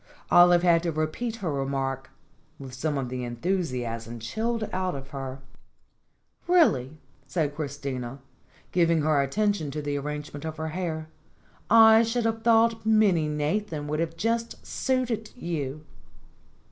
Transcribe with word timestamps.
Olive 0.31 0.63
had 0.63 0.81
to 0.81 0.91
repeat 0.91 1.35
her 1.45 1.53
remark, 1.53 2.09
with 2.57 2.73
some 2.73 2.97
of 2.97 3.09
the 3.09 3.23
enthusiasm 3.23 4.17
chilled 4.17 4.67
out 4.73 4.95
of 4.95 5.09
her. 5.09 5.41
"Really!" 6.47 6.97
said 7.27 7.53
Christina, 7.55 8.17
giving 8.71 9.03
her 9.03 9.21
attention 9.21 9.69
to 9.69 9.79
the 9.83 9.97
arrangement 9.99 10.43
of 10.43 10.57
her 10.57 10.69
hair. 10.69 11.07
"I 11.69 12.01
should 12.01 12.25
have 12.25 12.41
thought 12.41 12.83
Minnie 12.83 13.29
Nathan 13.29 13.85
would 13.89 14.17
just 14.17 14.53
have 14.53 14.65
suited 14.65 15.29
you." 15.35 15.85